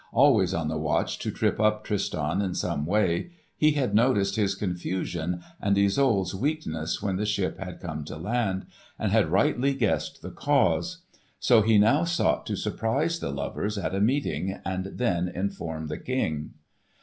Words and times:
Always 0.13 0.51
on 0.51 0.67
the 0.67 0.79
watch 0.79 1.19
to 1.19 1.29
trip 1.29 1.59
up 1.59 1.83
Tristan 1.83 2.41
in 2.41 2.55
some 2.55 2.87
way, 2.87 3.29
he 3.55 3.73
had 3.73 3.93
noticed 3.93 4.35
his 4.35 4.55
confusion 4.55 5.43
and 5.61 5.77
Isolde's 5.77 6.33
weakness 6.33 7.03
when 7.03 7.17
the 7.17 7.25
ship 7.27 7.59
had 7.59 7.79
come 7.79 8.03
to 8.05 8.17
land, 8.17 8.65
and 8.97 9.11
had 9.11 9.29
rightly 9.29 9.75
guessed 9.75 10.23
the 10.23 10.31
cause. 10.31 11.03
So 11.39 11.61
he 11.61 11.77
now 11.77 12.03
sought 12.05 12.47
to 12.47 12.55
surprise 12.55 13.19
the 13.19 13.29
lovers 13.29 13.77
at 13.77 13.93
a 13.93 14.01
meeting 14.01 14.59
and 14.65 14.85
then 14.85 15.27
inform 15.27 15.85
the 15.85 15.99
King. 15.99 16.55